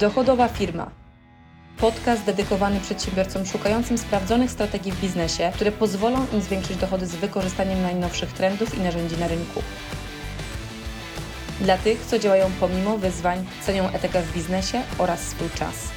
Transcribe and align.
Dochodowa 0.00 0.48
firma. 0.48 0.90
Podcast 1.80 2.26
dedykowany 2.26 2.80
przedsiębiorcom 2.80 3.46
szukającym 3.46 3.98
sprawdzonych 3.98 4.50
strategii 4.50 4.92
w 4.92 5.00
biznesie, 5.00 5.52
które 5.54 5.72
pozwolą 5.72 6.18
im 6.32 6.40
zwiększyć 6.40 6.76
dochody 6.76 7.06
z 7.06 7.16
wykorzystaniem 7.16 7.82
najnowszych 7.82 8.32
trendów 8.32 8.78
i 8.78 8.80
narzędzi 8.80 9.20
na 9.20 9.28
rynku. 9.28 9.62
Dla 11.60 11.78
tych, 11.78 12.00
co 12.00 12.18
działają 12.18 12.46
pomimo 12.60 12.98
wyzwań, 12.98 13.46
cenią 13.60 13.88
etykę 13.88 14.22
w 14.22 14.34
biznesie 14.34 14.82
oraz 14.98 15.20
swój 15.20 15.50
czas. 15.50 15.92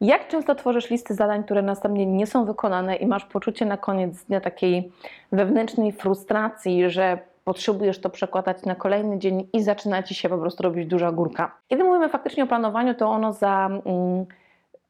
Jak 0.00 0.28
często 0.28 0.54
tworzysz 0.54 0.90
listy 0.90 1.14
zadań, 1.14 1.44
które 1.44 1.62
następnie 1.62 2.06
nie 2.06 2.26
są 2.26 2.44
wykonane 2.44 2.96
i 2.96 3.06
masz 3.06 3.24
poczucie 3.24 3.66
na 3.66 3.76
koniec 3.76 4.24
dnia 4.24 4.40
takiej 4.40 4.92
wewnętrznej 5.32 5.92
frustracji, 5.92 6.90
że 6.90 7.35
potrzebujesz 7.46 7.98
to 7.98 8.10
przekładać 8.10 8.62
na 8.62 8.74
kolejny 8.74 9.18
dzień 9.18 9.48
i 9.52 9.62
zaczyna 9.62 10.02
ci 10.02 10.14
się 10.14 10.28
po 10.28 10.38
prostu 10.38 10.62
robić 10.62 10.86
duża 10.86 11.12
górka. 11.12 11.58
Kiedy 11.68 11.84
mówimy 11.84 12.08
faktycznie 12.08 12.44
o 12.44 12.46
planowaniu, 12.46 12.94
to 12.94 13.08
ono 13.08 13.32
za. 13.32 13.66
Mm, 13.66 14.26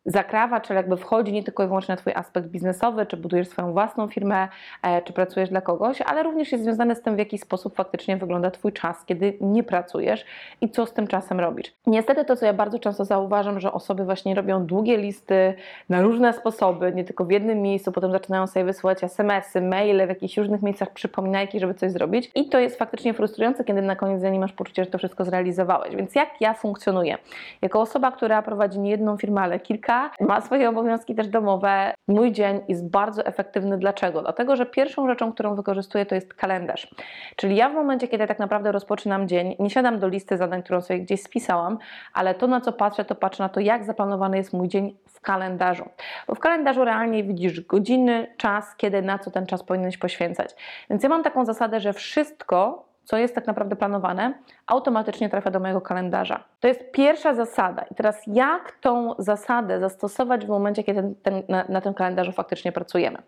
zakrawa, 0.07 0.61
czyli 0.61 0.77
jakby 0.77 0.97
wchodzi 0.97 1.33
nie 1.33 1.43
tylko 1.43 1.65
i 1.65 1.67
wyłącznie 1.67 1.93
na 1.93 1.97
Twój 1.97 2.13
aspekt 2.13 2.49
biznesowy, 2.49 3.07
czy 3.07 3.17
budujesz 3.17 3.49
swoją 3.49 3.73
własną 3.73 4.09
firmę, 4.09 4.49
e, 4.83 5.03
czy 5.03 5.13
pracujesz 5.13 5.49
dla 5.49 5.61
kogoś, 5.61 6.03
ale 6.03 6.23
również 6.23 6.53
jest 6.53 6.65
związane 6.65 6.95
z 6.95 7.03
tym, 7.03 7.17
w 7.17 7.19
jaki 7.19 7.39
sposób 7.39 7.77
faktycznie 7.77 8.17
wygląda 8.17 8.51
Twój 8.51 8.73
czas, 8.73 9.05
kiedy 9.05 9.39
nie 9.41 9.63
pracujesz 9.63 10.25
i 10.61 10.71
co 10.71 10.87
z 10.87 10.93
tym 10.93 11.07
czasem 11.07 11.41
robisz. 11.41 11.73
Niestety 11.87 12.25
to, 12.25 12.37
co 12.37 12.47
ja 12.47 12.53
bardzo 12.53 12.79
często 12.79 13.05
zauważam, 13.05 13.61
że 13.61 13.73
osoby 13.73 14.05
właśnie 14.05 14.35
robią 14.35 14.67
długie 14.67 14.97
listy 14.97 15.55
na 15.89 16.03
różne 16.03 16.33
sposoby, 16.33 16.93
nie 16.93 17.05
tylko 17.05 17.25
w 17.25 17.31
jednym 17.31 17.63
miejscu, 17.63 17.93
potem 17.93 18.13
zaczynają 18.13 18.47
sobie 18.47 18.65
wysyłać 18.65 19.05
SMS-y, 19.05 19.61
maile 19.61 20.07
w 20.07 20.09
jakichś 20.09 20.37
różnych 20.37 20.63
miejscach, 20.63 20.91
przypominajki, 20.91 21.61
żeby 21.61 21.75
coś 21.75 21.93
zrobić 21.93 22.31
i 22.35 22.49
to 22.49 22.59
jest 22.59 22.79
faktycznie 22.79 23.15
frustrujące, 23.15 23.65
kiedy 23.65 23.83
na 23.83 23.97
koniec 23.97 24.21
dnia 24.21 24.31
nie 24.31 24.41
masz 24.41 24.53
poczucia, 24.53 24.85
że 24.85 24.91
to 24.91 24.99
wszystko 24.99 25.25
zrealizowałeś. 25.25 25.97
Więc 25.97 26.15
jak 26.15 26.29
ja 26.41 26.55
funkcjonuję? 26.55 27.19
Jako 27.63 27.81
osoba, 27.81 28.13
która 28.13 28.43
prowadzi 28.43 28.79
nie 28.79 28.91
jedną 28.91 29.17
firmę, 29.17 29.41
ale 29.41 29.61
kilka, 29.61 29.96
ma 30.21 30.41
swoje 30.41 30.69
obowiązki 30.69 31.15
też 31.15 31.29
domowe. 31.29 31.95
Mój 32.09 32.33
dzień 32.33 32.61
jest 32.69 32.91
bardzo 32.91 33.27
efektywny. 33.27 33.79
Dlaczego? 33.79 34.23
Dlatego, 34.23 34.57
że 34.57 34.67
pierwszą 34.67 35.09
rzeczą, 35.09 35.33
którą 35.33 35.55
wykorzystuję, 35.55 36.07
to 36.07 36.15
jest 36.15 36.35
kalendarz. 36.35 36.89
Czyli 37.37 37.57
ja 37.57 37.69
w 37.69 37.75
momencie, 37.75 38.09
kiedy 38.09 38.27
tak 38.27 38.39
naprawdę 38.39 38.73
rozpoczynam 38.73 39.29
dzień, 39.29 39.57
nie 39.59 39.71
siadam 39.71 39.99
do 39.99 40.09
listy 40.09 40.37
zadań, 40.37 40.63
którą 40.63 40.81
sobie 40.81 41.01
gdzieś 41.01 41.23
spisałam, 41.23 41.79
ale 42.15 42.35
to, 42.35 42.47
na 42.47 42.61
co 42.61 42.73
patrzę, 42.73 43.05
to 43.05 43.15
patrzę 43.15 43.43
na 43.43 43.49
to, 43.49 43.61
jak 43.61 43.85
zaplanowany 43.85 44.37
jest 44.37 44.53
mój 44.53 44.69
dzień 44.69 44.97
w 45.09 45.21
kalendarzu. 45.21 45.89
Bo 46.27 46.35
w 46.35 46.41
kalendarzu 46.41 46.85
realnie 46.85 47.25
widzisz 47.25 47.61
godziny, 47.61 48.35
czas, 48.37 48.77
kiedy, 48.77 49.03
na 49.03 49.19
co 49.19 49.31
ten 49.31 49.47
czas 49.47 49.63
powinieneś 49.63 49.99
poświęcać. 49.99 50.55
Więc 50.91 51.03
ja 51.03 51.09
mam 51.09 51.23
taką 51.23 51.45
zasadę, 51.45 51.81
że 51.81 51.93
wszystko, 51.93 52.87
co 53.07 53.17
jest 53.17 53.35
tak 53.35 53.47
naprawdę 53.47 53.77
planowane, 53.77 54.35
automatycznie 54.67 55.29
trafia 55.29 55.51
do 55.51 55.61
mojego 55.61 55.81
kalendarza. 55.81 56.45
To 56.61 56.69
jest 56.69 56.93
pierwsza 56.93 57.35
zasada. 57.35 57.85
I 57.91 57.95
teraz 57.95 58.23
jak 58.27 58.73
tą 58.81 59.15
zasadę 59.19 59.81
zastosować 59.81 60.47
w 60.47 60.49
momencie, 60.49 60.85
kiedy 60.85 61.03
ten, 61.03 61.15
ten, 61.15 61.43
na, 61.49 61.65
na, 61.69 61.81
tym 61.81 61.95
kalendarzu 61.95 62.33
faktycznie 62.33 62.73
pracujemy? 62.73 63.19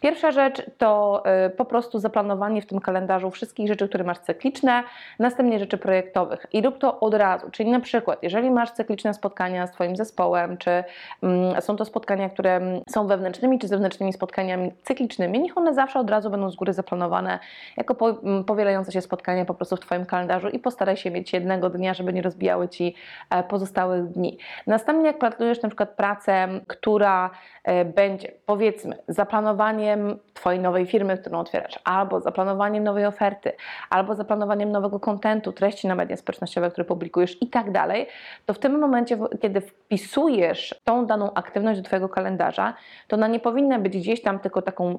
Pierwsza 0.00 0.30
rzecz 0.30 0.62
to 0.78 1.22
y, 1.46 1.50
po 1.50 1.64
prostu 1.64 1.98
zaplanowanie 1.98 2.62
w 2.62 2.66
tym 2.66 2.80
kalendarzu 2.80 3.30
wszystkich 3.30 3.68
rzeczy, 3.68 3.88
które 3.88 4.04
masz 4.04 4.18
cykliczne, 4.18 4.82
następnie 5.18 5.58
rzeczy 5.58 5.78
projektowych. 5.78 6.46
I 6.52 6.62
rób 6.62 6.78
to 6.78 7.00
od 7.00 7.14
razu. 7.14 7.50
Czyli 7.50 7.70
na 7.70 7.80
przykład, 7.80 8.18
jeżeli 8.22 8.50
masz 8.50 8.70
cykliczne 8.70 9.14
spotkania 9.14 9.66
z 9.66 9.72
Twoim 9.72 9.96
zespołem, 9.96 10.56
czy 10.56 10.84
mm, 11.22 11.60
są 11.60 11.76
to 11.76 11.84
spotkania, 11.84 12.28
które 12.28 12.60
są 12.90 13.06
wewnętrznymi, 13.06 13.58
czy 13.58 13.68
zewnętrznymi 13.68 14.12
spotkaniami 14.12 14.72
cyklicznymi, 14.82 15.40
niech 15.40 15.58
one 15.58 15.74
zawsze 15.74 15.98
od 15.98 16.10
razu 16.10 16.30
będą 16.30 16.50
z 16.50 16.56
góry 16.56 16.72
zaplanowane 16.72 17.38
jako 17.76 17.94
po, 17.94 18.14
powielające 18.46 18.92
się 18.92 19.00
spotkania 19.00 19.21
po 19.46 19.54
prostu 19.54 19.76
w 19.76 19.80
Twoim 19.80 20.06
kalendarzu 20.06 20.48
i 20.48 20.58
postawione 20.58 20.82
staraj 20.82 20.96
się 20.96 21.10
mieć 21.10 21.32
jednego 21.32 21.70
dnia, 21.70 21.94
żeby 21.94 22.12
nie 22.12 22.22
rozbijały 22.22 22.68
Ci 22.68 22.94
e, 23.30 23.42
pozostałych 23.42 24.08
dni. 24.08 24.38
Następnie 24.66 25.06
jak 25.06 25.18
planujesz 25.18 25.62
na 25.62 25.68
przykład 25.68 25.90
pracę, 25.90 26.48
która 26.66 27.30
e, 27.64 27.84
będzie 27.84 28.32
powiedzmy 28.46 28.98
zaplanowaniem 29.08 30.18
Twojej 30.34 30.60
nowej 30.60 30.86
firmy, 30.86 31.18
którą 31.18 31.38
otwierasz, 31.38 31.78
albo 31.84 32.20
zaplanowaniem 32.20 32.84
nowej 32.84 33.06
oferty, 33.06 33.52
albo 33.90 34.14
zaplanowaniem 34.14 34.72
nowego 34.72 35.00
kontentu, 35.00 35.52
treści 35.52 35.88
na 35.88 35.94
media 35.94 36.16
społecznościowe, 36.16 36.70
które 36.70 36.84
publikujesz 36.84 37.42
i 37.42 37.46
tak 37.46 37.70
dalej, 37.70 38.06
to 38.46 38.54
w 38.54 38.58
tym 38.58 38.78
momencie, 38.78 39.18
kiedy 39.40 39.60
wpisujesz 39.60 40.74
tą 40.84 41.06
daną 41.06 41.34
aktywność 41.34 41.80
do 41.80 41.86
Twojego 41.86 42.08
kalendarza, 42.08 42.74
to 43.08 43.16
ona 43.16 43.28
nie 43.28 43.40
powinna 43.40 43.78
być 43.78 43.96
gdzieś 43.96 44.22
tam 44.22 44.38
tylko 44.38 44.62
taką 44.62 44.98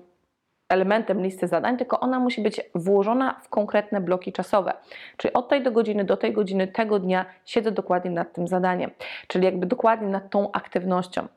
elementem 0.69 1.21
listy 1.21 1.47
zadań, 1.47 1.77
tylko 1.77 1.99
ona 1.99 2.19
musi 2.19 2.41
być 2.41 2.61
włożona 2.75 3.39
w 3.43 3.49
konkretne 3.49 4.01
bloki 4.01 4.33
czasowe. 4.33 4.73
Czyli 5.17 5.33
od 5.33 5.49
tej 5.49 5.63
do 5.63 5.71
godziny 5.71 6.05
do 6.05 6.17
tej 6.17 6.33
godziny 6.33 6.67
tego 6.67 6.99
dnia 6.99 7.25
siedzę 7.45 7.71
dokładnie 7.71 8.11
nad 8.11 8.33
tym 8.33 8.47
zadaniem, 8.47 8.91
czyli 9.27 9.45
jakby 9.45 9.65
dokładnie 9.65 10.07
nad 10.07 10.29
tą 10.29 10.51
aktywnością. 10.51 11.27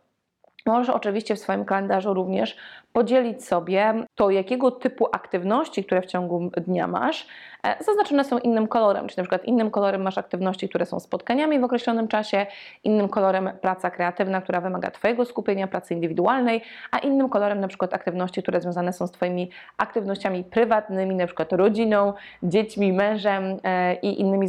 Możesz 0.67 0.91
oczywiście 0.91 1.35
w 1.37 1.39
swoim 1.39 1.65
kalendarzu 1.65 2.15
również 2.15 2.57
podzielić 2.97 3.45
sobie 3.45 3.95
to, 4.15 4.31
jakiego 4.31 4.71
typu 4.71 5.07
aktywności, 5.13 5.85
które 5.85 6.03
w 6.03 6.07
ciągu 6.07 6.51
dnia 6.67 6.87
masz, 6.87 7.27
e, 7.65 7.85
zaznaczone 7.85 8.25
są 8.25 8.39
innym 8.39 8.69
kolorem. 8.69 9.09
Czyli 9.09 9.17
na 9.17 9.23
przykład 9.23 9.45
innym 9.45 9.71
kolorem 9.71 10.03
masz 10.03 10.19
aktywności, 10.19 10.69
które 10.69 10.87
są 10.87 11.01
spotkaniami 11.01 11.61
w 11.61 11.65
określonym 11.65 12.09
czasie, 12.09 12.47
innym 12.85 13.09
kolorem 13.09 13.51
praca 13.61 13.91
kreatywna, 13.91 14.41
która 14.41 14.61
wymaga 14.61 14.91
Twojego 14.91 15.25
skupienia, 15.25 15.67
pracy 15.67 15.95
indywidualnej, 15.95 16.63
a 16.91 16.99
innym 16.99 17.29
kolorem 17.29 17.61
na 17.61 17.69
przykład 17.69 17.95
aktywności, 17.95 18.43
które 18.43 18.61
związane 18.61 18.93
są 18.93 19.07
z 19.07 19.11
Twoimi 19.11 19.51
aktywnościami 19.77 20.45
prywatnymi, 20.45 21.15
na 21.15 21.27
przykład 21.27 21.53
rodziną, 21.53 22.13
dziećmi, 22.43 22.93
mężem 22.93 23.57
e, 23.65 23.95
i 23.95 24.21
innymi 24.21 24.49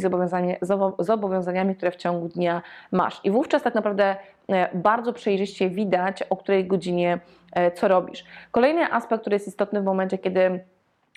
zobowiązaniami, 0.98 1.76
które 1.76 1.90
w 1.90 1.96
ciągu 1.96 2.28
dnia 2.28 2.62
masz. 2.92 3.20
I 3.24 3.30
wówczas 3.30 3.62
tak 3.62 3.74
naprawdę 3.74 4.16
e, 4.48 4.68
bardzo 4.74 5.12
przejrzyście 5.12 5.70
widać, 5.70 6.22
o 6.30 6.36
której 6.36 6.66
godzinie 6.66 7.18
co 7.74 7.88
robisz. 7.88 8.24
Kolejny 8.50 8.92
aspekt, 8.92 9.20
który 9.20 9.36
jest 9.36 9.48
istotny 9.48 9.80
w 9.80 9.84
momencie, 9.84 10.18
kiedy 10.18 10.60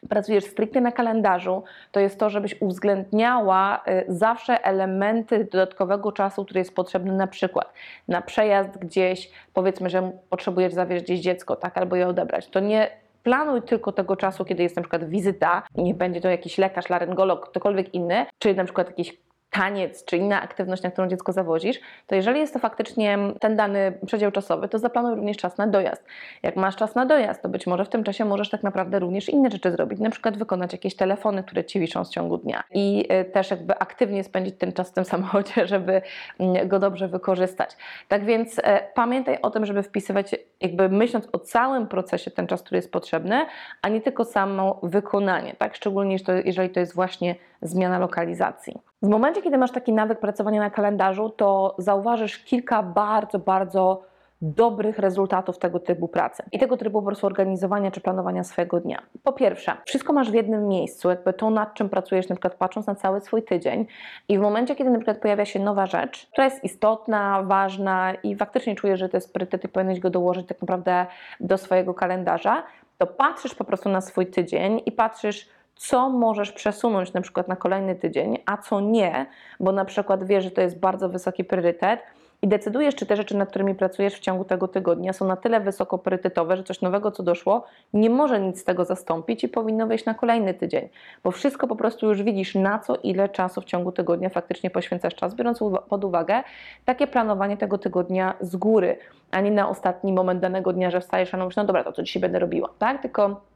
pracujesz 0.09 0.43
stricte 0.43 0.81
na 0.81 0.91
kalendarzu, 0.91 1.63
to 1.91 1.99
jest 1.99 2.19
to, 2.19 2.29
żebyś 2.29 2.61
uwzględniała 2.61 3.81
e, 3.85 4.03
zawsze 4.07 4.63
elementy 4.63 5.47
dodatkowego 5.51 6.11
czasu, 6.11 6.45
który 6.45 6.59
jest 6.59 6.75
potrzebny 6.75 7.13
na 7.13 7.27
przykład 7.27 7.73
na 8.07 8.21
przejazd 8.21 8.77
gdzieś, 8.77 9.31
powiedzmy, 9.53 9.89
że 9.89 10.11
potrzebujesz 10.29 10.73
zawieźć 10.73 11.05
gdzieś 11.05 11.19
dziecko, 11.19 11.55
tak, 11.55 11.77
albo 11.77 11.95
je 11.95 12.07
odebrać. 12.07 12.47
To 12.47 12.59
nie 12.59 12.89
planuj 13.23 13.61
tylko 13.61 13.91
tego 13.91 14.15
czasu, 14.15 14.45
kiedy 14.45 14.63
jest 14.63 14.75
na 14.75 14.81
przykład 14.81 15.09
wizyta, 15.09 15.63
nie 15.75 15.93
będzie 15.93 16.21
to 16.21 16.29
jakiś 16.29 16.57
lekarz, 16.57 16.89
laryngolog, 16.89 17.49
ktokolwiek 17.49 17.93
inny, 17.93 18.25
czy 18.39 18.53
na 18.53 18.63
przykład 18.63 18.87
jakiś 18.87 19.17
taniec 19.51 20.05
czy 20.05 20.17
inna 20.17 20.41
aktywność, 20.41 20.83
na 20.83 20.91
którą 20.91 21.07
dziecko 21.07 21.31
zawozisz, 21.31 21.79
to 22.07 22.15
jeżeli 22.15 22.39
jest 22.39 22.53
to 22.53 22.59
faktycznie 22.59 23.17
ten 23.39 23.55
dany 23.55 23.93
przedział 24.05 24.31
czasowy, 24.31 24.67
to 24.67 24.79
zaplanuj 24.79 25.15
również 25.15 25.37
czas 25.37 25.57
na 25.57 25.67
dojazd. 25.67 26.05
Jak 26.43 26.55
masz 26.55 26.75
czas 26.75 26.95
na 26.95 27.05
dojazd, 27.05 27.41
to 27.41 27.49
być 27.49 27.67
może 27.67 27.85
w 27.85 27.89
tym 27.89 28.03
czasie 28.03 28.25
możesz 28.25 28.49
tak 28.49 28.63
naprawdę 28.63 28.99
również 28.99 29.29
inne 29.29 29.51
rzeczy 29.51 29.71
zrobić, 29.71 29.99
na 29.99 30.09
przykład 30.09 30.37
wykonać 30.37 30.73
jakieś 30.73 30.95
telefony, 30.95 31.43
które 31.43 31.65
ci 31.65 31.79
wiszą 31.79 32.03
w 32.03 32.09
ciągu 32.09 32.37
dnia 32.37 32.63
i 32.73 33.07
y, 33.21 33.25
też 33.25 33.51
jakby 33.51 33.79
aktywnie 33.79 34.23
spędzić 34.23 34.55
ten 34.57 34.71
czas 34.71 34.89
w 34.89 34.93
tym 34.93 35.05
samochodzie, 35.13 35.67
żeby 35.67 36.01
mm, 36.39 36.67
go 36.67 36.79
dobrze 36.79 37.07
wykorzystać. 37.07 37.77
Tak 38.07 38.25
więc 38.25 38.59
e, 38.63 38.87
pamiętaj 38.93 39.37
o 39.41 39.49
tym, 39.49 39.65
żeby 39.65 39.83
wpisywać, 39.83 40.35
jakby 40.61 40.89
myśląc 40.89 41.27
o 41.31 41.39
całym 41.39 41.87
procesie 41.87 42.31
ten 42.31 42.47
czas, 42.47 42.61
który 42.61 42.77
jest 42.77 42.91
potrzebny, 42.91 43.45
a 43.81 43.89
nie 43.89 44.01
tylko 44.01 44.25
samo 44.25 44.79
wykonanie, 44.83 45.55
tak? 45.57 45.75
Szczególnie 45.75 46.17
jeżeli 46.45 46.69
to 46.69 46.79
jest 46.79 46.95
właśnie 46.95 47.35
zmiana 47.61 47.99
lokalizacji. 47.99 48.90
W 49.01 49.07
momencie, 49.07 49.41
kiedy 49.41 49.57
masz 49.57 49.71
taki 49.71 49.93
nawyk 49.93 50.19
pracowania 50.19 50.59
na 50.59 50.69
kalendarzu, 50.69 51.29
to 51.29 51.75
zauważysz 51.77 52.39
kilka 52.39 52.83
bardzo, 52.83 53.39
bardzo 53.39 54.01
dobrych 54.41 54.99
rezultatów 54.99 55.57
tego 55.57 55.79
typu 55.79 56.07
pracy 56.07 56.43
i 56.51 56.59
tego 56.59 56.77
typu 56.77 56.91
po 56.91 57.01
prostu 57.01 57.27
organizowania 57.27 57.91
czy 57.91 58.01
planowania 58.01 58.43
swojego 58.43 58.79
dnia. 58.79 59.01
Po 59.23 59.33
pierwsze, 59.33 59.73
wszystko 59.85 60.13
masz 60.13 60.31
w 60.31 60.33
jednym 60.33 60.67
miejscu, 60.67 61.09
jakby 61.09 61.33
to 61.33 61.49
nad 61.49 61.73
czym 61.73 61.89
pracujesz, 61.89 62.29
na 62.29 62.35
przykład 62.35 62.55
patrząc 62.55 62.87
na 62.87 62.95
cały 62.95 63.21
swój 63.21 63.43
tydzień 63.43 63.87
i 64.29 64.37
w 64.37 64.41
momencie, 64.41 64.75
kiedy 64.75 64.89
na 64.89 64.97
przykład 64.97 65.17
pojawia 65.17 65.45
się 65.45 65.59
nowa 65.59 65.85
rzecz, 65.85 66.27
która 66.31 66.45
jest 66.45 66.63
istotna, 66.63 67.43
ważna 67.43 68.13
i 68.13 68.35
faktycznie 68.35 68.75
czujesz, 68.75 68.99
że 68.99 69.09
to 69.09 69.17
jest 69.17 69.33
priorytet 69.33 69.63
i 69.63 69.67
powinieneś 69.67 69.99
go 69.99 70.09
dołożyć 70.09 70.47
tak 70.47 70.61
naprawdę 70.61 71.05
do 71.39 71.57
swojego 71.57 71.93
kalendarza, 71.93 72.63
to 72.97 73.07
patrzysz 73.07 73.55
po 73.55 73.63
prostu 73.63 73.89
na 73.89 74.01
swój 74.01 74.27
tydzień 74.27 74.81
i 74.85 74.91
patrzysz, 74.91 75.49
co 75.81 76.09
możesz 76.09 76.51
przesunąć 76.51 77.13
na 77.13 77.21
przykład 77.21 77.47
na 77.47 77.55
kolejny 77.55 77.95
tydzień, 77.95 78.37
a 78.45 78.57
co 78.57 78.79
nie, 78.79 79.25
bo 79.59 79.71
na 79.71 79.85
przykład 79.85 80.23
wiesz, 80.23 80.43
że 80.43 80.51
to 80.51 80.61
jest 80.61 80.79
bardzo 80.79 81.09
wysoki 81.09 81.43
priorytet 81.43 81.99
i 82.41 82.47
decydujesz, 82.47 82.95
czy 82.95 83.05
te 83.05 83.15
rzeczy, 83.15 83.37
nad 83.37 83.49
którymi 83.49 83.75
pracujesz 83.75 84.13
w 84.13 84.19
ciągu 84.19 84.45
tego 84.45 84.67
tygodnia 84.67 85.13
są 85.13 85.27
na 85.27 85.35
tyle 85.35 85.59
wysoko 85.59 85.97
priorytetowe, 85.97 86.57
że 86.57 86.63
coś 86.63 86.81
nowego, 86.81 87.11
co 87.11 87.23
doszło, 87.23 87.65
nie 87.93 88.09
może 88.09 88.39
nic 88.39 88.61
z 88.61 88.63
tego 88.63 88.85
zastąpić 88.85 89.43
i 89.43 89.49
powinno 89.49 89.87
wejść 89.87 90.05
na 90.05 90.13
kolejny 90.13 90.53
tydzień, 90.53 90.89
bo 91.23 91.31
wszystko 91.31 91.67
po 91.67 91.75
prostu 91.75 92.07
już 92.07 92.23
widzisz, 92.23 92.55
na 92.55 92.79
co, 92.79 92.95
ile 92.95 93.29
czasu 93.29 93.61
w 93.61 93.65
ciągu 93.65 93.91
tygodnia 93.91 94.29
faktycznie 94.29 94.69
poświęcasz 94.69 95.15
czas, 95.15 95.35
biorąc 95.35 95.59
pod 95.89 96.03
uwagę 96.03 96.43
takie 96.85 97.07
planowanie 97.07 97.57
tego 97.57 97.77
tygodnia 97.77 98.33
z 98.41 98.55
góry, 98.55 98.97
a 99.31 99.41
nie 99.41 99.51
na 99.51 99.69
ostatni 99.69 100.13
moment 100.13 100.39
danego 100.39 100.73
dnia, 100.73 100.91
że 100.91 101.01
wstajesz, 101.01 101.33
a 101.33 101.37
no 101.37 101.43
mówisz, 101.43 101.55
no 101.55 101.65
dobra, 101.65 101.83
to 101.83 101.91
co 101.91 102.03
dzisiaj 102.03 102.21
będę 102.21 102.39
robiła, 102.39 102.69
tak? 102.79 103.01
Tylko 103.01 103.50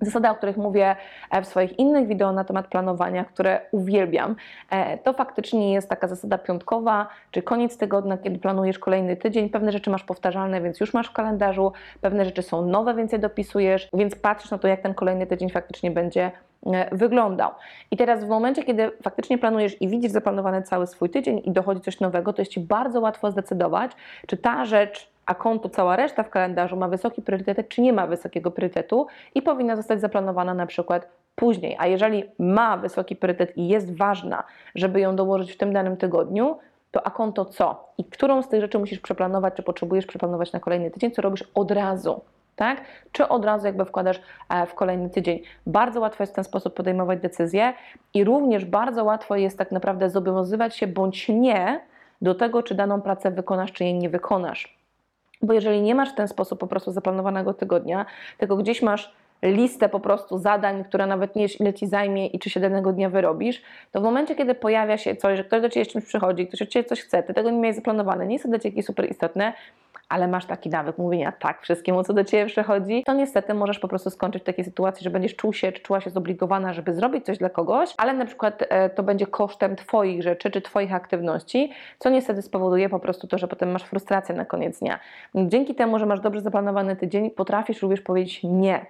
Zasady, 0.00 0.28
o 0.28 0.34
których 0.34 0.56
mówię 0.56 0.96
e, 1.30 1.42
w 1.42 1.46
swoich 1.46 1.78
innych 1.78 2.08
wideo 2.08 2.32
na 2.32 2.44
temat 2.44 2.68
planowania, 2.68 3.24
które 3.24 3.60
uwielbiam, 3.70 4.36
e, 4.70 4.98
to 4.98 5.12
faktycznie 5.12 5.72
jest 5.72 5.88
taka 5.88 6.08
zasada 6.08 6.38
piątkowa, 6.38 7.08
czy 7.30 7.42
koniec 7.42 7.78
tygodnia, 7.78 8.18
kiedy 8.18 8.38
planujesz 8.38 8.78
kolejny 8.78 9.16
tydzień. 9.16 9.50
Pewne 9.50 9.72
rzeczy 9.72 9.90
masz 9.90 10.04
powtarzalne, 10.04 10.60
więc 10.60 10.80
już 10.80 10.94
masz 10.94 11.08
w 11.08 11.12
kalendarzu, 11.12 11.72
pewne 12.00 12.24
rzeczy 12.24 12.42
są 12.42 12.66
nowe, 12.66 12.94
więc 12.94 13.12
je 13.12 13.18
dopisujesz, 13.18 13.88
więc 13.94 14.14
patrzysz 14.14 14.50
na 14.50 14.58
to, 14.58 14.68
jak 14.68 14.80
ten 14.80 14.94
kolejny 14.94 15.26
tydzień 15.26 15.50
faktycznie 15.50 15.90
będzie 15.90 16.30
e, 16.66 16.96
wyglądał. 16.96 17.50
I 17.90 17.96
teraz 17.96 18.24
w 18.24 18.28
momencie, 18.28 18.62
kiedy 18.62 18.90
faktycznie 19.02 19.38
planujesz 19.38 19.82
i 19.82 19.88
widzisz 19.88 20.10
zaplanowany 20.10 20.62
cały 20.62 20.86
swój 20.86 21.10
tydzień 21.10 21.42
i 21.44 21.50
dochodzi 21.52 21.80
coś 21.80 22.00
nowego, 22.00 22.32
to 22.32 22.42
jest 22.42 22.52
Ci 22.52 22.60
bardzo 22.60 23.00
łatwo 23.00 23.30
zdecydować, 23.30 23.92
czy 24.26 24.36
ta 24.36 24.64
rzecz 24.64 25.15
a 25.26 25.34
konto 25.34 25.68
cała 25.68 25.96
reszta 25.96 26.22
w 26.22 26.30
kalendarzu 26.30 26.76
ma 26.76 26.88
wysoki 26.88 27.22
priorytet, 27.22 27.68
czy 27.68 27.80
nie 27.80 27.92
ma 27.92 28.06
wysokiego 28.06 28.50
priorytetu 28.50 29.06
i 29.34 29.42
powinna 29.42 29.76
zostać 29.76 30.00
zaplanowana 30.00 30.54
na 30.54 30.66
przykład 30.66 31.08
później. 31.34 31.76
A 31.78 31.86
jeżeli 31.86 32.24
ma 32.38 32.76
wysoki 32.76 33.16
priorytet 33.16 33.56
i 33.56 33.68
jest 33.68 33.96
ważna, 33.96 34.44
żeby 34.74 35.00
ją 35.00 35.16
dołożyć 35.16 35.52
w 35.52 35.56
tym 35.56 35.72
danym 35.72 35.96
tygodniu, 35.96 36.58
to 36.90 37.06
a 37.06 37.10
konto 37.10 37.44
co? 37.44 37.88
I 37.98 38.04
którą 38.04 38.42
z 38.42 38.48
tych 38.48 38.60
rzeczy 38.60 38.78
musisz 38.78 39.00
przeplanować, 39.00 39.54
czy 39.54 39.62
potrzebujesz 39.62 40.06
przeplanować 40.06 40.52
na 40.52 40.60
kolejny 40.60 40.90
tydzień, 40.90 41.10
co 41.10 41.22
robisz 41.22 41.44
od 41.54 41.70
razu? 41.70 42.20
Tak? 42.56 42.80
Czy 43.12 43.28
od 43.28 43.44
razu 43.44 43.66
jakby 43.66 43.84
wkładasz 43.84 44.20
e, 44.48 44.66
w 44.66 44.74
kolejny 44.74 45.10
tydzień. 45.10 45.42
Bardzo 45.66 46.00
łatwo 46.00 46.22
jest 46.22 46.32
w 46.32 46.36
ten 46.36 46.44
sposób 46.44 46.74
podejmować 46.74 47.20
decyzje 47.20 47.72
i 48.14 48.24
również 48.24 48.64
bardzo 48.64 49.04
łatwo 49.04 49.36
jest 49.36 49.58
tak 49.58 49.72
naprawdę 49.72 50.10
zobowiązywać 50.10 50.76
się 50.76 50.86
bądź 50.86 51.28
nie 51.28 51.80
do 52.22 52.34
tego, 52.34 52.62
czy 52.62 52.74
daną 52.74 53.02
pracę 53.02 53.30
wykonasz, 53.30 53.72
czy 53.72 53.84
jej 53.84 53.94
nie 53.94 54.10
wykonasz. 54.10 54.76
Bo 55.42 55.52
jeżeli 55.52 55.82
nie 55.82 55.94
masz 55.94 56.12
w 56.12 56.14
ten 56.14 56.28
sposób 56.28 56.60
po 56.60 56.66
prostu 56.66 56.92
zaplanowanego 56.92 57.54
tygodnia, 57.54 58.06
tylko 58.38 58.56
gdzieś 58.56 58.82
masz 58.82 59.12
listę 59.42 59.88
po 59.88 60.00
prostu 60.00 60.38
zadań, 60.38 60.84
która 60.84 61.06
nawet 61.06 61.36
nie 61.36 61.42
wiesz 61.42 61.60
ile 61.60 61.74
Ci 61.74 61.86
zajmie 61.86 62.26
i 62.26 62.38
czy 62.38 62.50
się 62.50 62.60
danego 62.60 62.92
dnia 62.92 63.10
wyrobisz, 63.10 63.62
to 63.92 64.00
w 64.00 64.04
momencie, 64.04 64.34
kiedy 64.34 64.54
pojawia 64.54 64.98
się 64.98 65.16
coś, 65.16 65.36
że 65.36 65.44
ktoś 65.44 65.62
do 65.62 65.68
Ciebie 65.68 65.84
z 65.84 65.88
czymś 65.88 66.04
przychodzi, 66.04 66.46
ktoś 66.46 66.62
od 66.62 66.68
Ciebie 66.68 66.88
coś 66.88 67.00
chce, 67.00 67.22
Ty 67.22 67.34
tego 67.34 67.50
nie 67.50 67.58
miałeś 67.58 67.76
zaplanowane, 67.76 68.26
nie 68.26 68.34
jest 68.34 68.42
to 68.42 68.48
dla 68.48 68.58
Ciebie 68.58 68.82
super 68.82 69.10
istotne, 69.10 69.52
ale 70.08 70.28
masz 70.28 70.46
taki 70.46 70.70
nawyk 70.70 70.98
mówienia 70.98 71.32
tak 71.32 71.62
wszystkiemu, 71.62 72.04
co 72.04 72.12
do 72.12 72.24
Ciebie 72.24 72.46
przychodzi, 72.46 73.02
to 73.06 73.14
niestety 73.14 73.54
możesz 73.54 73.78
po 73.78 73.88
prostu 73.88 74.10
skończyć 74.10 74.42
w 74.42 74.46
takiej 74.46 74.64
sytuacji, 74.64 75.04
że 75.04 75.10
będziesz 75.10 75.36
czuł 75.36 75.52
się, 75.52 75.72
czy 75.72 75.82
czuła 75.82 76.00
się 76.00 76.10
zobligowana, 76.10 76.72
żeby 76.72 76.94
zrobić 76.94 77.24
coś 77.24 77.38
dla 77.38 77.48
kogoś, 77.48 77.94
ale 77.96 78.14
na 78.14 78.26
przykład 78.26 78.64
e, 78.68 78.90
to 78.90 79.02
będzie 79.02 79.26
kosztem 79.26 79.76
Twoich 79.76 80.22
rzeczy, 80.22 80.50
czy 80.50 80.60
Twoich 80.60 80.94
aktywności, 80.94 81.72
co 81.98 82.10
niestety 82.10 82.42
spowoduje 82.42 82.88
po 82.88 83.00
prostu 83.00 83.26
to, 83.26 83.38
że 83.38 83.48
potem 83.48 83.70
masz 83.70 83.82
frustrację 83.82 84.34
na 84.34 84.44
koniec 84.44 84.78
dnia. 84.78 84.98
Dzięki 85.34 85.74
temu, 85.74 85.98
że 85.98 86.06
masz 86.06 86.20
dobrze 86.20 86.40
zaplanowany 86.40 86.96
tydzień, 86.96 87.30
potrafisz 87.30 87.82
również 87.82 88.00
powiedzieć 88.00 88.40
nie. 88.42 88.86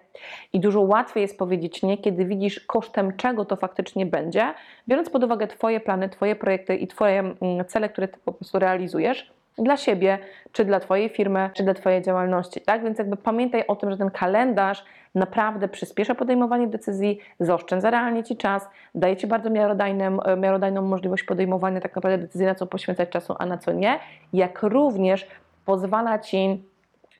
I 0.53 0.61
dużo 0.61 0.81
łatwiej 0.81 1.23
jest 1.23 1.39
powiedzieć 1.39 1.83
nie, 1.83 1.99
kiedy 1.99 2.25
widzisz 2.25 2.61
kosztem 2.61 3.17
czego 3.17 3.45
to 3.45 3.57
faktycznie 3.57 4.07
będzie, 4.07 4.55
biorąc 4.89 5.11
pod 5.11 5.25
uwagę 5.25 5.47
Twoje 5.47 5.81
plany, 5.81 6.09
Twoje 6.09 6.37
projekty 6.37 6.77
i 6.77 6.87
Twoje 6.87 7.19
mm, 7.19 7.65
cele, 7.67 7.89
które 7.89 8.09
Ty 8.09 8.19
po 8.25 8.33
prostu 8.33 8.59
realizujesz 8.59 9.36
dla 9.59 9.77
siebie, 9.77 10.19
czy 10.53 10.65
dla 10.65 10.81
Twojej 10.81 11.09
firmy, 11.09 11.51
czy 11.55 11.63
dla 11.63 11.75
Twojej 11.75 12.03
działalności. 12.03 12.61
Tak? 12.61 12.83
Więc 12.85 12.99
jakby 12.99 13.17
pamiętaj 13.17 13.65
o 13.67 13.77
tym, 13.77 13.91
że 13.91 13.97
ten 13.97 14.11
kalendarz 14.11 14.85
naprawdę 15.15 15.69
przyspiesza 15.69 16.15
podejmowanie 16.15 16.67
decyzji, 16.67 17.19
zaoszczędza 17.41 17.91
realnie 17.91 18.25
Ci 18.25 18.37
czas, 18.37 18.69
daje 18.95 19.17
Ci 19.17 19.27
bardzo 19.27 19.51
miarodajną, 19.51 20.19
miarodajną 20.37 20.83
możliwość 20.83 21.23
podejmowania 21.23 21.81
tak 21.81 21.97
naprawdę 21.97 22.19
decyzji, 22.19 22.47
na 22.47 22.55
co 22.55 22.67
poświęcać 22.67 23.09
czasu, 23.09 23.35
a 23.39 23.47
na 23.47 23.59
co 23.59 23.73
nie, 23.73 23.99
jak 24.33 24.63
również 24.63 25.27
pozwala 25.65 26.19
Ci 26.19 26.63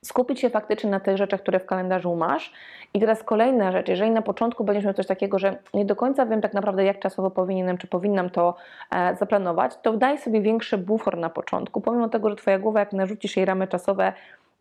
skupić 0.07 0.41
się 0.41 0.51
faktycznie 0.51 0.91
na 0.91 1.01
tych 1.01 1.17
rzeczach, 1.17 1.41
które 1.41 1.61
w 1.61 1.67
kalendarzu 1.67 2.15
masz. 2.15 2.53
I 2.95 3.01
teraz 3.01 3.23
kolejna 3.23 3.73
rzecz, 3.73 3.89
jeżeli 3.89 4.11
na 4.11 4.23
początku 4.23 4.65
będziesz 4.65 4.85
miał 4.85 4.95
coś 4.95 5.07
takiego, 5.07 5.39
że 5.39 5.57
nie 5.75 5.85
do 5.85 5.97
końca 5.97 6.27
wiem 6.27 6.41
tak 6.41 6.55
naprawdę, 6.55 6.85
jak 6.85 6.99
czasowo 6.99 7.31
powinienem, 7.31 7.79
czy 7.79 7.87
powinnam 7.87 8.31
to 8.31 8.55
e, 8.91 9.17
zaplanować, 9.17 9.73
to 9.83 9.93
daj 9.93 10.19
sobie 10.19 10.41
większy 10.41 10.79
bufor 10.79 11.19
na 11.19 11.31
początku, 11.31 11.81
pomimo 11.81 12.09
tego, 12.09 12.31
że 12.31 12.37
Twoja 12.37 12.59
głowa, 12.59 12.81
jak 12.81 12.93
narzucisz 12.93 13.37
jej 13.37 13.47
ramy 13.47 13.69
czasowe, 13.69 14.13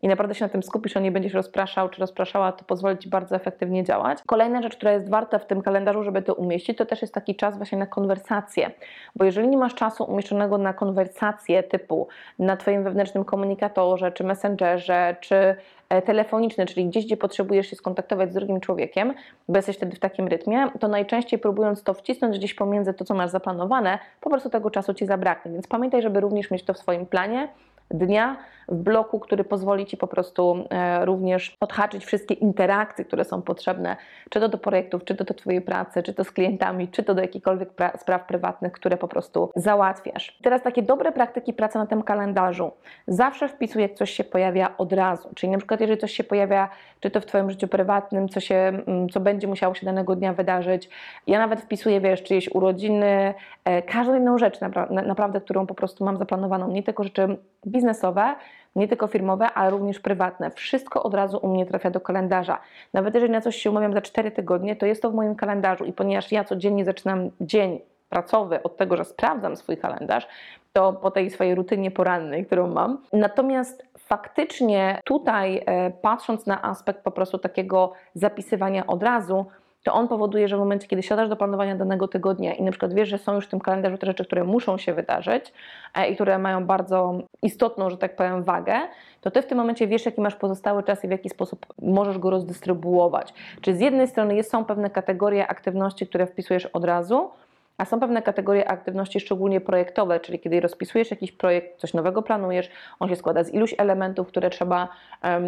i 0.02 0.08
naprawdę 0.08 0.34
się 0.34 0.44
na 0.44 0.48
tym 0.48 0.62
skupisz, 0.62 0.96
a 0.96 1.00
nie 1.00 1.12
będziesz 1.12 1.34
rozpraszał 1.34 1.88
czy 1.88 2.00
rozpraszała, 2.00 2.52
to 2.52 2.64
pozwoli 2.64 2.98
Ci 2.98 3.08
bardzo 3.08 3.36
efektywnie 3.36 3.84
działać. 3.84 4.18
Kolejna 4.26 4.62
rzecz, 4.62 4.76
która 4.76 4.92
jest 4.92 5.10
warta 5.10 5.38
w 5.38 5.46
tym 5.46 5.62
kalendarzu, 5.62 6.02
żeby 6.02 6.22
to 6.22 6.34
umieścić, 6.34 6.78
to 6.78 6.86
też 6.86 7.02
jest 7.02 7.14
taki 7.14 7.34
czas 7.36 7.56
właśnie 7.56 7.78
na 7.78 7.86
konwersację, 7.86 8.70
bo 9.16 9.24
jeżeli 9.24 9.48
nie 9.48 9.56
masz 9.56 9.74
czasu 9.74 10.04
umieszczonego 10.04 10.58
na 10.58 10.72
konwersację 10.72 11.62
typu 11.62 12.08
na 12.38 12.56
Twoim 12.56 12.84
wewnętrznym 12.84 13.24
komunikatorze, 13.24 14.12
czy 14.12 14.24
messengerze, 14.24 15.16
czy 15.20 15.56
e, 15.88 16.02
telefoniczny, 16.02 16.66
czyli 16.66 16.86
gdzieś, 16.86 17.06
gdzie 17.06 17.16
potrzebujesz 17.16 17.66
się 17.66 17.76
skontaktować 17.76 18.30
z 18.30 18.34
drugim 18.34 18.60
człowiekiem, 18.60 19.14
bo 19.48 19.56
jesteś 19.56 19.76
wtedy 19.76 19.96
w 19.96 19.98
takim 19.98 20.28
rytmie, 20.28 20.66
to 20.80 20.88
najczęściej 20.88 21.38
próbując 21.38 21.82
to 21.82 21.94
wcisnąć 21.94 22.38
gdzieś 22.38 22.54
pomiędzy 22.54 22.94
to, 22.94 23.04
co 23.04 23.14
masz 23.14 23.30
zaplanowane, 23.30 23.98
po 24.20 24.30
prostu 24.30 24.50
tego 24.50 24.70
czasu 24.70 24.94
Ci 24.94 25.06
zabraknie. 25.06 25.52
Więc 25.52 25.66
pamiętaj, 25.66 26.02
żeby 26.02 26.20
również 26.20 26.50
mieć 26.50 26.64
to 26.64 26.74
w 26.74 26.78
swoim 26.78 27.06
planie, 27.06 27.48
dnia 27.90 28.36
w 28.68 28.76
bloku, 28.76 29.20
który 29.20 29.44
pozwoli 29.44 29.86
Ci 29.86 29.96
po 29.96 30.06
prostu 30.06 30.64
e, 30.70 31.04
również 31.04 31.56
odhaczyć 31.60 32.04
wszystkie 32.04 32.34
interakcje, 32.34 33.04
które 33.04 33.24
są 33.24 33.42
potrzebne, 33.42 33.96
czy 34.30 34.40
to 34.40 34.48
do 34.48 34.58
projektów, 34.58 35.04
czy 35.04 35.14
to 35.14 35.24
do 35.24 35.34
Twojej 35.34 35.60
pracy, 35.60 36.02
czy 36.02 36.14
to 36.14 36.24
z 36.24 36.30
klientami, 36.30 36.88
czy 36.88 37.02
to 37.02 37.14
do 37.14 37.22
jakichkolwiek 37.22 37.70
spraw 37.98 38.26
prywatnych, 38.26 38.72
które 38.72 38.96
po 38.96 39.08
prostu 39.08 39.50
załatwiasz. 39.56 40.38
Teraz 40.42 40.62
takie 40.62 40.82
dobre 40.82 41.12
praktyki 41.12 41.52
pracy 41.52 41.78
na 41.78 41.86
tym 41.86 42.02
kalendarzu. 42.02 42.70
Zawsze 43.06 43.48
wpisuj, 43.48 43.82
jak 43.82 43.94
coś 43.94 44.10
się 44.10 44.24
pojawia 44.24 44.76
od 44.78 44.92
razu, 44.92 45.28
czyli 45.34 45.52
na 45.52 45.58
przykład 45.58 45.80
jeżeli 45.80 46.00
coś 46.00 46.12
się 46.12 46.24
pojawia, 46.24 46.68
czy 47.00 47.10
to 47.10 47.20
w 47.20 47.26
Twoim 47.26 47.50
życiu 47.50 47.68
prywatnym, 47.68 48.28
co, 48.28 48.40
się, 48.40 48.54
mm, 48.54 49.08
co 49.08 49.20
będzie 49.20 49.48
musiało 49.48 49.74
się 49.74 49.86
danego 49.86 50.16
dnia 50.16 50.32
wydarzyć. 50.32 50.88
Ja 51.26 51.38
nawet 51.38 51.60
wpisuję, 51.60 52.00
wiesz, 52.00 52.22
czyjeś 52.22 52.54
urodziny, 52.54 53.34
e, 53.64 53.82
każdą 53.82 54.16
inną 54.16 54.38
rzecz 54.38 54.60
naprawdę, 54.90 55.40
którą 55.40 55.66
po 55.66 55.74
prostu 55.74 56.04
mam 56.04 56.16
zaplanowaną, 56.16 56.70
nie 56.70 56.82
tylko 56.82 57.04
rzeczy 57.04 57.36
biznesowe, 57.66 58.34
nie 58.76 58.88
tylko 58.88 59.06
firmowe, 59.06 59.46
ale 59.46 59.70
również 59.70 60.00
prywatne. 60.00 60.50
Wszystko 60.50 61.02
od 61.02 61.14
razu 61.14 61.38
u 61.42 61.48
mnie 61.48 61.66
trafia 61.66 61.90
do 61.90 62.00
kalendarza. 62.00 62.58
Nawet 62.92 63.14
jeżeli 63.14 63.32
na 63.32 63.40
coś 63.40 63.56
się 63.56 63.70
umawiam 63.70 63.92
za 63.92 64.00
4 64.00 64.30
tygodnie, 64.30 64.76
to 64.76 64.86
jest 64.86 65.02
to 65.02 65.10
w 65.10 65.14
moim 65.14 65.34
kalendarzu 65.34 65.84
i 65.84 65.92
ponieważ 65.92 66.32
ja 66.32 66.44
codziennie 66.44 66.84
zaczynam 66.84 67.30
dzień 67.40 67.80
pracowy 68.08 68.62
od 68.62 68.76
tego, 68.76 68.96
że 68.96 69.04
sprawdzam 69.04 69.56
swój 69.56 69.76
kalendarz, 69.76 70.28
to 70.72 70.92
po 70.92 71.10
tej 71.10 71.30
swojej 71.30 71.54
rutynie 71.54 71.90
porannej, 71.90 72.46
którą 72.46 72.66
mam. 72.66 72.98
Natomiast 73.12 73.86
faktycznie 73.98 75.00
tutaj, 75.04 75.62
e, 75.66 75.90
patrząc 75.90 76.46
na 76.46 76.62
aspekt 76.62 77.02
po 77.02 77.10
prostu 77.10 77.38
takiego 77.38 77.92
zapisywania 78.14 78.86
od 78.86 79.02
razu, 79.02 79.46
to 79.86 79.92
on 79.92 80.08
powoduje, 80.08 80.48
że 80.48 80.56
w 80.56 80.58
momencie, 80.58 80.88
kiedy 80.88 81.02
siadasz 81.02 81.28
do 81.28 81.36
planowania 81.36 81.76
danego 81.76 82.08
tygodnia 82.08 82.54
i 82.54 82.62
na 82.62 82.70
przykład 82.70 82.94
wiesz, 82.94 83.08
że 83.08 83.18
są 83.18 83.34
już 83.34 83.46
w 83.46 83.48
tym 83.48 83.60
kalendarzu 83.60 83.98
te 83.98 84.06
rzeczy, 84.06 84.24
które 84.24 84.44
muszą 84.44 84.78
się 84.78 84.94
wydarzyć 84.94 85.52
e, 85.94 86.08
i 86.08 86.14
które 86.14 86.38
mają 86.38 86.66
bardzo 86.66 87.18
istotną, 87.42 87.90
że 87.90 87.96
tak 87.96 88.16
powiem, 88.16 88.42
wagę, 88.42 88.74
to 89.20 89.30
ty 89.30 89.42
w 89.42 89.46
tym 89.46 89.58
momencie 89.58 89.86
wiesz, 89.86 90.06
jaki 90.06 90.20
masz 90.20 90.34
pozostały 90.34 90.82
czas 90.82 91.04
i 91.04 91.08
w 91.08 91.10
jaki 91.10 91.28
sposób 91.28 91.66
możesz 91.82 92.18
go 92.18 92.30
rozdystrybuować. 92.30 93.34
Czy 93.60 93.74
z 93.74 93.80
jednej 93.80 94.08
strony 94.08 94.42
są 94.42 94.64
pewne 94.64 94.90
kategorie 94.90 95.48
aktywności, 95.48 96.06
które 96.06 96.26
wpisujesz 96.26 96.66
od 96.66 96.84
razu, 96.84 97.30
a 97.78 97.84
są 97.84 98.00
pewne 98.00 98.22
kategorie 98.22 98.68
aktywności, 98.68 99.20
szczególnie 99.20 99.60
projektowe, 99.60 100.20
czyli 100.20 100.38
kiedy 100.38 100.60
rozpisujesz 100.60 101.10
jakiś 101.10 101.32
projekt, 101.32 101.80
coś 101.80 101.94
nowego 101.94 102.22
planujesz, 102.22 102.70
on 103.00 103.08
się 103.08 103.16
składa 103.16 103.44
z 103.44 103.54
iluś 103.54 103.74
elementów, 103.78 104.28
które 104.28 104.50
trzeba 104.50 104.88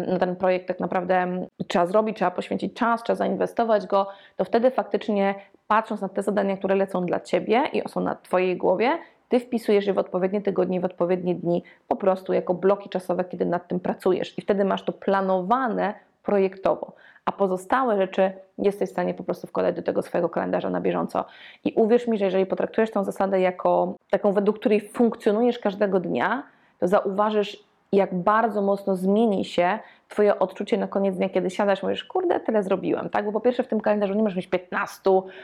na 0.07 0.19
ten 0.19 0.35
projekt 0.35 0.67
tak 0.67 0.79
naprawdę 0.79 1.47
trzeba 1.67 1.85
zrobić, 1.85 2.17
trzeba 2.17 2.31
poświęcić 2.31 2.73
czas, 2.73 3.03
trzeba 3.03 3.17
zainwestować 3.17 3.87
go, 3.87 4.07
to 4.37 4.45
wtedy 4.45 4.71
faktycznie 4.71 5.35
patrząc 5.67 6.01
na 6.01 6.09
te 6.09 6.23
zadania, 6.23 6.57
które 6.57 6.75
lecą 6.75 7.05
dla 7.05 7.19
Ciebie 7.19 7.63
i 7.73 7.89
są 7.89 8.01
na 8.01 8.15
Twojej 8.15 8.57
głowie, 8.57 8.97
ty 9.29 9.39
wpisujesz 9.39 9.87
je 9.87 9.93
w 9.93 9.97
odpowiednie 9.97 10.41
tygodnie, 10.41 10.81
w 10.81 10.85
odpowiednie 10.85 11.35
dni, 11.35 11.63
po 11.87 11.95
prostu 11.95 12.33
jako 12.33 12.53
bloki 12.53 12.89
czasowe, 12.89 13.25
kiedy 13.25 13.45
nad 13.45 13.67
tym 13.67 13.79
pracujesz. 13.79 14.37
I 14.37 14.41
wtedy 14.41 14.65
masz 14.65 14.83
to 14.83 14.93
planowane 14.93 15.93
projektowo 16.29 16.93
a 17.29 17.31
pozostałe 17.31 17.97
rzeczy 17.97 18.31
jesteś 18.57 18.89
w 18.89 18.91
stanie 18.91 19.13
po 19.13 19.23
prostu 19.23 19.47
wkładać 19.47 19.75
do 19.75 19.81
tego 19.81 20.01
swojego 20.01 20.29
kalendarza 20.29 20.69
na 20.69 20.81
bieżąco. 20.81 21.25
I 21.65 21.73
uwierz 21.75 22.07
mi, 22.07 22.17
że 22.17 22.25
jeżeli 22.25 22.45
potraktujesz 22.45 22.91
tę 22.91 23.05
zasadę 23.05 23.39
jako 23.39 23.95
taką, 24.09 24.33
według 24.33 24.59
której 24.59 24.89
funkcjonujesz 24.89 25.59
każdego 25.59 25.99
dnia, 25.99 26.43
to 26.79 26.87
zauważysz, 26.87 27.63
jak 27.91 28.15
bardzo 28.15 28.61
mocno 28.61 28.95
zmieni 28.95 29.45
się 29.45 29.79
Twoje 30.09 30.39
odczucie 30.39 30.77
na 30.77 30.87
koniec 30.87 31.15
dnia, 31.15 31.29
kiedy 31.29 31.49
siadasz, 31.49 31.83
mówisz, 31.83 32.03
kurde, 32.03 32.39
tyle 32.39 32.63
zrobiłem, 32.63 33.09
tak? 33.09 33.25
Bo 33.25 33.31
po 33.31 33.41
pierwsze 33.41 33.63
w 33.63 33.67
tym 33.67 33.81
kalendarzu 33.81 34.13
nie 34.13 34.23
masz 34.23 34.35
mieć 34.35 34.47
15 34.47 35.01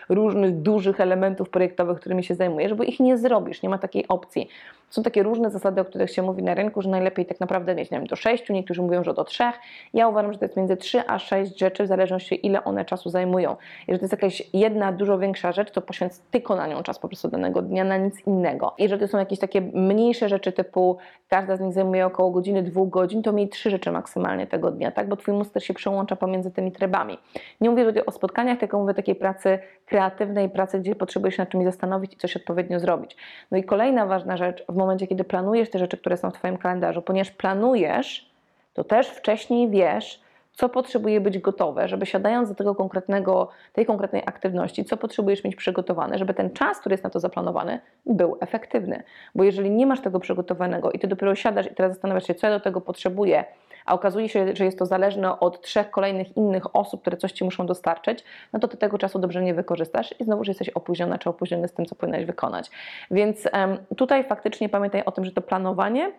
różnych 0.10 0.62
dużych 0.62 1.00
elementów 1.00 1.50
projektowych, 1.50 2.00
którymi 2.00 2.24
się 2.24 2.36
zajmujesz, 2.36 2.74
bo 2.74 2.84
ich 2.84 3.00
nie 3.00 3.18
zrobisz, 3.18 3.62
nie 3.62 3.70
ma 3.70 3.78
takiej 3.78 4.08
opcji. 4.08 4.50
Są 4.90 5.04
takie 5.04 5.24
różne 5.24 5.50
zasady, 5.50 5.82
o 5.82 5.86
których 5.86 6.12
się 6.12 6.22
mówi 6.22 6.44
na 6.44 6.54
rynku, 6.54 6.82
że 6.82 6.90
najlepiej 6.90 7.26
tak 7.26 7.40
naprawdę 7.40 7.76
mieć, 7.76 7.92
nie 7.92 7.98
wiem, 7.98 8.08
do 8.08 8.16
6, 8.16 8.50
niektórzy 8.50 8.82
mówią, 8.82 9.04
że 9.04 9.14
do 9.14 9.24
3. 9.24 9.44
Ja 9.94 10.08
uważam, 10.08 10.34
że 10.34 10.40
to 10.40 10.46
jest 10.46 10.58
między 10.58 10.78
3 10.78 11.04
a 11.08 11.20
6 11.20 11.60
rzeczy, 11.60 11.84
w 11.84 11.88
zależności 11.88 12.48
ile 12.48 12.64
one 12.64 12.86
czasu 12.86 13.10
zajmują. 13.10 13.56
Jeżeli 13.88 14.00
to 14.00 14.04
jest 14.04 14.24
jakaś 14.24 14.50
jedna, 14.54 14.92
dużo 14.92 15.20
większa 15.20 15.52
rzecz, 15.52 15.72
to 15.72 15.82
poświęć 15.82 16.14
tylko 16.32 16.56
na 16.56 16.68
nią 16.68 16.84
czas 16.84 17.00
po 17.00 17.08
prostu 17.08 17.28
danego 17.28 17.62
dnia, 17.62 17.84
na 17.84 17.98
nic 17.98 18.28
innego. 18.28 18.74
Jeżeli 18.78 19.02
to 19.02 19.08
są 19.08 19.18
jakieś 19.18 19.40
takie 19.40 19.62
mniejsze 19.62 20.30
rzeczy 20.30 20.52
typu 20.52 20.98
każda 21.28 21.58
z 21.58 21.60
nich 21.60 21.74
zajmuje 21.74 22.06
około 22.06 22.32
godziny, 22.32 22.64
dwóch 22.64 22.90
godzin, 22.90 23.24
to 23.24 23.32
miej 23.32 23.50
trzy 23.50 23.70
rzeczy 23.70 23.92
maksymalnie 23.92 24.48
tego 24.56 24.72
dnia, 24.72 24.92
tak? 24.92 25.08
bo 25.08 25.16
Twój 25.16 25.34
mózg 25.34 25.60
się 25.60 25.74
przełącza 25.74 26.16
pomiędzy 26.16 26.52
tymi 26.52 26.72
trybami. 26.72 27.18
Nie 27.62 27.70
mówię 27.70 27.86
tutaj 27.86 28.04
o 28.06 28.12
spotkaniach, 28.12 28.60
tylko 28.60 28.80
mówię 28.80 28.92
o 28.92 28.94
takiej 28.94 29.16
pracy 29.16 29.60
kreatywnej, 29.86 30.50
pracy, 30.50 30.80
gdzie 30.80 30.96
potrzebujesz 30.96 31.36
się 31.36 31.42
nad 31.42 31.50
czymś 31.50 31.66
zastanowić 31.66 32.14
i 32.14 32.18
coś 32.18 32.36
odpowiednio 32.36 32.80
zrobić. 32.80 33.18
No 33.52 33.58
i 33.58 33.64
kolejna 33.64 34.06
ważna 34.06 34.38
rzecz, 34.38 34.66
w 34.70 34.76
momencie, 34.76 35.08
kiedy 35.08 35.24
planujesz 35.24 35.70
te 35.70 35.80
rzeczy, 35.80 35.98
które 35.98 36.18
są 36.18 36.32
w 36.32 36.34
Twoim 36.34 36.58
kalendarzu, 36.58 37.02
ponieważ 37.02 37.32
planujesz, 37.32 38.30
to 38.74 38.84
też 38.84 39.08
wcześniej 39.08 39.70
wiesz, 39.70 40.26
co 40.56 40.70
potrzebuje 40.70 41.22
być 41.22 41.40
gotowe, 41.40 41.88
żeby 41.88 42.06
siadając 42.06 42.50
do 42.50 42.56
tego 42.56 42.76
konkretnego, 42.76 43.50
tej 43.74 43.86
konkretnej 43.86 44.24
aktywności, 44.26 44.86
co 44.86 44.98
potrzebujesz 44.98 45.44
mieć 45.44 45.56
przygotowane, 45.56 46.18
żeby 46.18 46.34
ten 46.34 46.50
czas, 46.50 46.80
który 46.80 46.94
jest 46.94 47.04
na 47.04 47.10
to 47.10 47.20
zaplanowany, 47.20 47.80
był 48.06 48.38
efektywny. 48.42 49.04
Bo 49.36 49.44
jeżeli 49.44 49.72
nie 49.72 49.86
masz 49.86 50.02
tego 50.02 50.20
przygotowanego 50.20 50.92
i 50.92 51.00
ty 51.00 51.08
dopiero 51.08 51.36
siadasz 51.36 51.72
i 51.72 51.76
teraz 51.76 51.92
zastanawiasz 51.92 52.28
się, 52.28 52.36
co 52.36 52.48
ja 52.48 52.54
do 52.54 52.64
tego 52.64 52.82
potrzebuję, 52.82 53.46
a 53.86 53.94
okazuje 53.94 54.30
się, 54.30 54.56
że 54.56 54.66
jest 54.66 54.80
to 54.80 54.86
zależne 54.86 55.40
od 55.40 55.62
trzech 55.62 55.92
kolejnych 55.92 56.38
innych 56.38 56.76
osób, 56.76 57.02
które 57.02 57.18
coś 57.18 57.32
ci 57.32 57.44
muszą 57.44 57.66
dostarczyć, 57.66 58.24
no 58.54 58.60
to 58.60 58.68
ty 58.68 58.78
tego 58.78 58.98
czasu 58.98 59.20
dobrze 59.20 59.42
nie 59.42 59.54
wykorzystasz 59.54 60.16
i 60.20 60.24
znowu 60.24 60.44
jesteś 60.48 60.70
opóźniona 60.70 61.18
czy 61.18 61.30
opóźniony 61.30 61.68
z 61.68 61.74
tym, 61.74 61.86
co 61.86 61.96
powinnaś 61.96 62.26
wykonać. 62.26 62.72
Więc 63.12 63.50
tutaj 63.98 64.24
faktycznie 64.24 64.70
pamiętaj 64.70 65.04
o 65.06 65.12
tym, 65.12 65.26
że 65.26 65.32
to 65.32 65.42
planowanie 65.42 66.12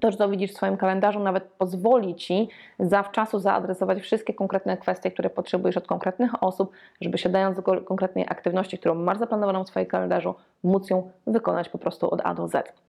to, 0.00 0.12
to 0.12 0.28
widzisz 0.28 0.50
w 0.52 0.56
swoim 0.56 0.76
kalendarzu, 0.76 1.20
nawet 1.20 1.44
pozwoli 1.44 2.14
Ci 2.14 2.48
zawczasu 2.78 3.38
zaadresować 3.38 4.00
wszystkie 4.00 4.34
konkretne 4.34 4.76
kwestie, 4.76 5.10
które 5.10 5.30
potrzebujesz 5.30 5.76
od 5.76 5.86
konkretnych 5.86 6.42
osób, 6.42 6.72
żeby 7.00 7.18
siadając 7.18 7.56
do 7.56 7.62
ko- 7.62 7.80
konkretnej 7.80 8.26
aktywności, 8.28 8.78
którą 8.78 8.94
masz 8.94 9.18
zaplanowaną 9.18 9.64
w 9.64 9.68
swoim 9.68 9.86
kalendarzu, 9.86 10.34
móc 10.64 10.90
ją 10.90 11.10
wykonać 11.26 11.68
po 11.68 11.78
prostu 11.78 12.10
od 12.10 12.20
A 12.24 12.34
do 12.34 12.48
Z. 12.48 12.82